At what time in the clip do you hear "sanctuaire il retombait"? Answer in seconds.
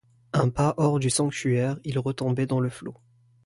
1.11-2.47